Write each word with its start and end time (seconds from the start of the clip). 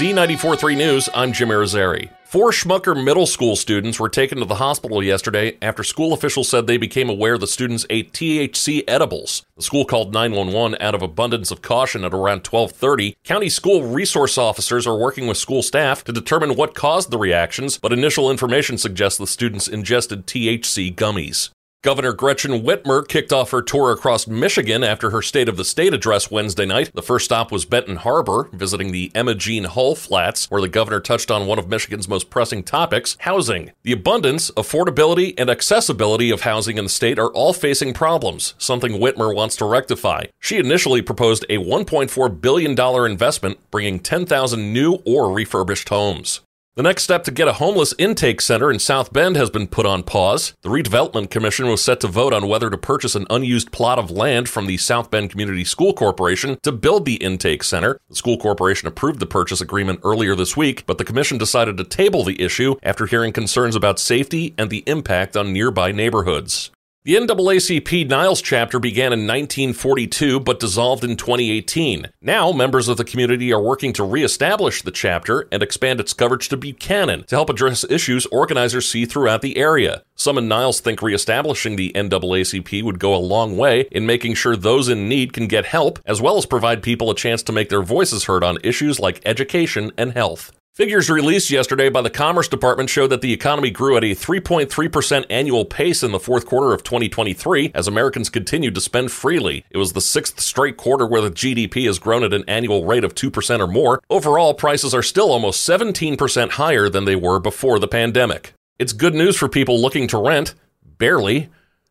Z943 0.00 0.78
News, 0.78 1.08
I'm 1.12 1.30
Jim 1.34 1.50
Irizarry. 1.50 2.08
Four 2.24 2.52
Schmucker 2.52 3.04
Middle 3.04 3.26
School 3.26 3.54
students 3.54 4.00
were 4.00 4.08
taken 4.08 4.38
to 4.38 4.46
the 4.46 4.54
hospital 4.54 5.02
yesterday 5.02 5.58
after 5.60 5.84
school 5.84 6.14
officials 6.14 6.48
said 6.48 6.66
they 6.66 6.78
became 6.78 7.10
aware 7.10 7.36
the 7.36 7.46
students 7.46 7.84
ate 7.90 8.14
THC 8.14 8.82
edibles. 8.88 9.44
The 9.58 9.62
school 9.62 9.84
called 9.84 10.14
911 10.14 10.78
out 10.80 10.94
of 10.94 11.02
abundance 11.02 11.50
of 11.50 11.60
caution 11.60 12.02
at 12.02 12.14
around 12.14 12.44
12:30. 12.44 13.14
County 13.24 13.50
school 13.50 13.82
resource 13.82 14.38
officers 14.38 14.86
are 14.86 14.96
working 14.96 15.26
with 15.26 15.36
school 15.36 15.62
staff 15.62 16.02
to 16.04 16.14
determine 16.14 16.54
what 16.54 16.74
caused 16.74 17.10
the 17.10 17.18
reactions, 17.18 17.76
but 17.76 17.92
initial 17.92 18.30
information 18.30 18.78
suggests 18.78 19.18
the 19.18 19.26
students 19.26 19.68
ingested 19.68 20.26
THC 20.26 20.90
gummies. 20.94 21.50
Governor 21.82 22.12
Gretchen 22.12 22.60
Whitmer 22.60 23.08
kicked 23.08 23.32
off 23.32 23.52
her 23.52 23.62
tour 23.62 23.90
across 23.90 24.26
Michigan 24.26 24.84
after 24.84 25.08
her 25.08 25.22
State 25.22 25.48
of 25.48 25.56
the 25.56 25.64
State 25.64 25.94
address 25.94 26.30
Wednesday 26.30 26.66
night. 26.66 26.90
The 26.92 27.00
first 27.00 27.24
stop 27.24 27.50
was 27.50 27.64
Benton 27.64 27.96
Harbor, 27.96 28.50
visiting 28.52 28.92
the 28.92 29.10
Emma 29.14 29.34
Jean 29.34 29.64
Hull 29.64 29.94
Flats, 29.94 30.50
where 30.50 30.60
the 30.60 30.68
governor 30.68 31.00
touched 31.00 31.30
on 31.30 31.46
one 31.46 31.58
of 31.58 31.70
Michigan's 31.70 32.06
most 32.06 32.28
pressing 32.28 32.64
topics 32.64 33.16
housing. 33.20 33.70
The 33.82 33.92
abundance, 33.92 34.50
affordability, 34.58 35.32
and 35.38 35.48
accessibility 35.48 36.30
of 36.30 36.42
housing 36.42 36.76
in 36.76 36.84
the 36.84 36.90
state 36.90 37.18
are 37.18 37.32
all 37.32 37.54
facing 37.54 37.94
problems, 37.94 38.52
something 38.58 39.00
Whitmer 39.00 39.34
wants 39.34 39.56
to 39.56 39.64
rectify. 39.64 40.24
She 40.38 40.58
initially 40.58 41.00
proposed 41.00 41.46
a 41.48 41.56
$1.4 41.56 42.40
billion 42.42 42.78
investment, 43.10 43.58
bringing 43.70 44.00
10,000 44.00 44.70
new 44.70 44.98
or 45.06 45.32
refurbished 45.32 45.88
homes. 45.88 46.42
The 46.80 46.88
next 46.88 47.02
step 47.02 47.24
to 47.24 47.30
get 47.30 47.46
a 47.46 47.52
homeless 47.52 47.92
intake 47.98 48.40
center 48.40 48.70
in 48.70 48.78
South 48.78 49.12
Bend 49.12 49.36
has 49.36 49.50
been 49.50 49.66
put 49.66 49.84
on 49.84 50.02
pause. 50.02 50.54
The 50.62 50.70
Redevelopment 50.70 51.28
Commission 51.28 51.68
was 51.68 51.84
set 51.84 52.00
to 52.00 52.08
vote 52.08 52.32
on 52.32 52.48
whether 52.48 52.70
to 52.70 52.78
purchase 52.78 53.14
an 53.14 53.26
unused 53.28 53.70
plot 53.70 53.98
of 53.98 54.10
land 54.10 54.48
from 54.48 54.66
the 54.66 54.78
South 54.78 55.10
Bend 55.10 55.28
Community 55.28 55.62
School 55.62 55.92
Corporation 55.92 56.58
to 56.62 56.72
build 56.72 57.04
the 57.04 57.16
intake 57.16 57.64
center. 57.64 58.00
The 58.08 58.16
school 58.16 58.38
corporation 58.38 58.88
approved 58.88 59.20
the 59.20 59.26
purchase 59.26 59.60
agreement 59.60 60.00
earlier 60.04 60.34
this 60.34 60.56
week, 60.56 60.84
but 60.86 60.96
the 60.96 61.04
commission 61.04 61.36
decided 61.36 61.76
to 61.76 61.84
table 61.84 62.24
the 62.24 62.40
issue 62.40 62.76
after 62.82 63.04
hearing 63.04 63.34
concerns 63.34 63.76
about 63.76 63.98
safety 63.98 64.54
and 64.56 64.70
the 64.70 64.82
impact 64.86 65.36
on 65.36 65.52
nearby 65.52 65.92
neighborhoods. 65.92 66.70
The 67.02 67.14
NAACP 67.14 68.10
Niles 68.10 68.42
chapter 68.42 68.78
began 68.78 69.14
in 69.14 69.20
1942 69.20 70.38
but 70.38 70.60
dissolved 70.60 71.02
in 71.02 71.16
2018. 71.16 72.08
Now, 72.20 72.52
members 72.52 72.88
of 72.88 72.98
the 72.98 73.06
community 73.06 73.50
are 73.54 73.62
working 73.62 73.94
to 73.94 74.04
reestablish 74.04 74.82
the 74.82 74.90
chapter 74.90 75.48
and 75.50 75.62
expand 75.62 75.98
its 75.98 76.12
coverage 76.12 76.50
to 76.50 76.58
Buchanan 76.58 77.24
to 77.24 77.36
help 77.36 77.48
address 77.48 77.84
issues 77.88 78.26
organizers 78.26 78.86
see 78.86 79.06
throughout 79.06 79.40
the 79.40 79.56
area. 79.56 80.02
Some 80.14 80.36
in 80.36 80.46
Niles 80.46 80.80
think 80.80 81.00
reestablishing 81.00 81.76
the 81.76 81.90
NAACP 81.94 82.82
would 82.82 82.98
go 82.98 83.14
a 83.14 83.16
long 83.16 83.56
way 83.56 83.88
in 83.90 84.04
making 84.04 84.34
sure 84.34 84.54
those 84.54 84.90
in 84.90 85.08
need 85.08 85.32
can 85.32 85.46
get 85.46 85.64
help, 85.64 86.00
as 86.04 86.20
well 86.20 86.36
as 86.36 86.44
provide 86.44 86.82
people 86.82 87.08
a 87.08 87.14
chance 87.14 87.42
to 87.44 87.52
make 87.52 87.70
their 87.70 87.80
voices 87.80 88.24
heard 88.24 88.44
on 88.44 88.58
issues 88.62 89.00
like 89.00 89.22
education 89.24 89.90
and 89.96 90.12
health. 90.12 90.52
Figures 90.72 91.10
released 91.10 91.50
yesterday 91.50 91.88
by 91.88 92.00
the 92.00 92.08
Commerce 92.08 92.46
Department 92.46 92.88
show 92.88 93.08
that 93.08 93.22
the 93.22 93.32
economy 93.32 93.70
grew 93.70 93.96
at 93.96 94.04
a 94.04 94.14
3.3% 94.14 95.26
annual 95.28 95.64
pace 95.64 96.04
in 96.04 96.12
the 96.12 96.20
fourth 96.20 96.46
quarter 96.46 96.72
of 96.72 96.84
2023 96.84 97.72
as 97.74 97.88
Americans 97.88 98.30
continued 98.30 98.76
to 98.76 98.80
spend 98.80 99.10
freely. 99.10 99.64
It 99.70 99.78
was 99.78 99.94
the 99.94 100.00
sixth 100.00 100.38
straight 100.38 100.76
quarter 100.76 101.08
where 101.08 101.22
the 101.22 101.30
GDP 101.32 101.86
has 101.86 101.98
grown 101.98 102.22
at 102.22 102.32
an 102.32 102.44
annual 102.46 102.84
rate 102.84 103.02
of 103.02 103.16
2% 103.16 103.58
or 103.58 103.66
more. 103.66 104.00
Overall, 104.08 104.54
prices 104.54 104.94
are 104.94 105.02
still 105.02 105.32
almost 105.32 105.68
17% 105.68 106.50
higher 106.50 106.88
than 106.88 107.04
they 107.04 107.16
were 107.16 107.40
before 107.40 107.80
the 107.80 107.88
pandemic. 107.88 108.52
It's 108.78 108.92
good 108.92 109.14
news 109.14 109.36
for 109.36 109.48
people 109.48 109.82
looking 109.82 110.06
to 110.06 110.18
rent. 110.18 110.54
Barely. 110.98 111.48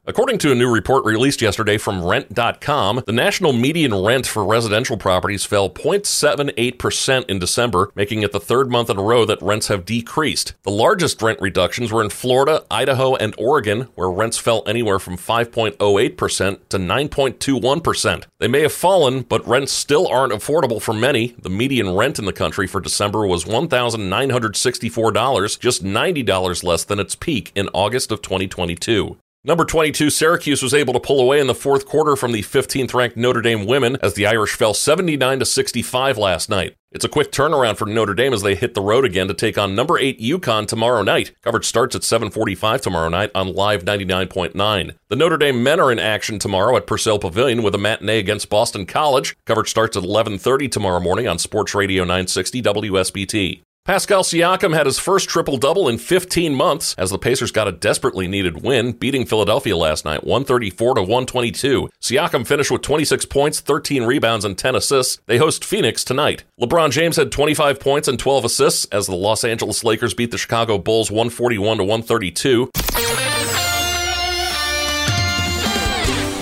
According 0.09 0.39
to 0.39 0.51
a 0.51 0.55
new 0.55 0.73
report 0.73 1.05
released 1.05 1.39
yesterday 1.39 1.77
from 1.77 2.03
Rent.com, 2.03 3.03
the 3.05 3.11
national 3.11 3.53
median 3.53 3.93
rent 3.93 4.25
for 4.25 4.43
residential 4.43 4.97
properties 4.97 5.45
fell 5.45 5.69
0.78% 5.69 7.29
in 7.29 7.37
December, 7.37 7.91
making 7.93 8.23
it 8.23 8.31
the 8.31 8.39
third 8.39 8.71
month 8.71 8.89
in 8.89 8.97
a 8.97 9.03
row 9.03 9.23
that 9.25 9.39
rents 9.39 9.67
have 9.67 9.85
decreased. 9.85 10.55
The 10.63 10.71
largest 10.71 11.21
rent 11.21 11.39
reductions 11.39 11.91
were 11.91 12.01
in 12.01 12.09
Florida, 12.09 12.63
Idaho, 12.71 13.17
and 13.17 13.35
Oregon, 13.37 13.81
where 13.93 14.09
rents 14.09 14.39
fell 14.39 14.63
anywhere 14.65 14.97
from 14.97 15.15
5.08% 15.15 16.59
to 16.69 16.79
9.21%. 16.79 18.23
They 18.39 18.47
may 18.47 18.61
have 18.61 18.73
fallen, 18.73 19.21
but 19.21 19.47
rents 19.47 19.71
still 19.71 20.07
aren't 20.07 20.33
affordable 20.33 20.81
for 20.81 20.93
many. 20.93 21.35
The 21.39 21.51
median 21.51 21.93
rent 21.93 22.17
in 22.17 22.25
the 22.25 22.33
country 22.33 22.65
for 22.65 22.81
December 22.81 23.27
was 23.27 23.45
$1,964, 23.45 25.59
just 25.59 25.83
$90 25.83 26.63
less 26.63 26.83
than 26.83 26.99
its 26.99 27.13
peak 27.13 27.51
in 27.53 27.69
August 27.73 28.11
of 28.11 28.23
2022. 28.23 29.15
Number 29.45 29.63
22, 29.63 30.09
Syracuse 30.09 30.61
was 30.61 30.73
able 30.73 30.91
to 30.91 30.99
pull 30.99 31.21
away 31.21 31.39
in 31.39 31.47
the 31.47 31.55
fourth 31.55 31.85
quarter 31.85 32.17
from 32.17 32.33
the 32.33 32.41
15th 32.41 32.93
ranked 32.93 33.15
Notre 33.15 33.41
Dame 33.41 33.65
women 33.65 33.95
as 34.01 34.15
the 34.15 34.25
Irish 34.25 34.51
fell 34.51 34.73
79 34.73 35.39
to 35.39 35.45
65 35.45 36.17
last 36.17 36.49
night. 36.49 36.75
It's 36.91 37.05
a 37.05 37.09
quick 37.09 37.31
turnaround 37.31 37.77
for 37.77 37.85
Notre 37.85 38.13
Dame 38.13 38.33
as 38.33 38.41
they 38.41 38.53
hit 38.55 38.73
the 38.73 38.81
road 38.81 39.05
again 39.05 39.29
to 39.29 39.33
take 39.33 39.57
on 39.57 39.75
number 39.75 39.97
8 39.97 40.19
UConn 40.19 40.67
tomorrow 40.67 41.03
night. 41.03 41.31
Coverage 41.41 41.63
starts 41.63 41.95
at 41.95 42.03
7:45 42.03 42.81
tomorrow 42.81 43.07
night 43.07 43.31
on 43.33 43.53
Live 43.53 43.85
99.9. 43.85 44.95
The 45.07 45.15
Notre 45.15 45.37
Dame 45.37 45.63
men 45.63 45.79
are 45.79 45.91
in 45.91 45.99
action 45.99 46.37
tomorrow 46.37 46.75
at 46.75 46.85
Purcell 46.85 47.17
Pavilion 47.17 47.63
with 47.63 47.75
a 47.75 47.77
matinee 47.77 48.19
against 48.19 48.49
Boston 48.49 48.85
College. 48.85 49.37
Coverage 49.45 49.69
starts 49.69 49.95
at 49.95 50.03
11:30 50.03 50.67
tomorrow 50.67 50.99
morning 50.99 51.29
on 51.29 51.39
Sports 51.39 51.73
Radio 51.73 52.03
960 52.03 52.61
WSBT. 52.61 53.61
Pascal 53.89 54.21
Siakam 54.21 54.75
had 54.75 54.85
his 54.85 54.99
first 54.99 55.27
triple 55.27 55.57
double 55.57 55.89
in 55.89 55.97
15 55.97 56.53
months 56.53 56.93
as 56.99 57.09
the 57.09 57.17
Pacers 57.17 57.51
got 57.51 57.67
a 57.67 57.71
desperately 57.71 58.27
needed 58.27 58.61
win, 58.61 58.91
beating 58.91 59.25
Philadelphia 59.25 59.75
last 59.75 60.05
night 60.05 60.23
134 60.23 60.93
to 60.93 61.01
122. 61.01 61.89
Siakam 61.99 62.45
finished 62.45 62.69
with 62.69 62.83
26 62.83 63.25
points, 63.25 63.59
13 63.61 64.03
rebounds, 64.03 64.45
and 64.45 64.55
10 64.55 64.75
assists. 64.75 65.19
They 65.25 65.39
host 65.39 65.65
Phoenix 65.65 66.03
tonight. 66.03 66.43
LeBron 66.61 66.91
James 66.91 67.15
had 67.15 67.31
25 67.31 67.79
points 67.79 68.07
and 68.07 68.19
12 68.19 68.45
assists 68.45 68.85
as 68.91 69.07
the 69.07 69.15
Los 69.15 69.43
Angeles 69.43 69.83
Lakers 69.83 70.13
beat 70.13 70.29
the 70.29 70.37
Chicago 70.37 70.77
Bulls 70.77 71.09
141 71.09 71.79
to 71.79 71.83
132. 71.83 72.69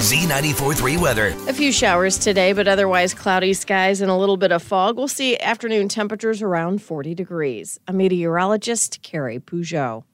Z94.3 0.07 1.01
weather. 1.01 1.35
A 1.49 1.53
few 1.53 1.73
showers 1.73 2.17
today, 2.17 2.53
but 2.53 2.65
otherwise 2.65 3.13
cloudy 3.13 3.53
skies 3.53 3.99
and 3.99 4.09
a 4.09 4.15
little 4.15 4.37
bit 4.37 4.53
of 4.53 4.63
fog. 4.63 4.95
We'll 4.95 5.09
see 5.09 5.37
afternoon 5.37 5.89
temperatures 5.89 6.41
around 6.41 6.81
40 6.81 7.13
degrees. 7.13 7.77
A 7.89 7.91
meteorologist, 7.91 9.01
Carrie 9.03 9.39
Peugeot. 9.39 10.05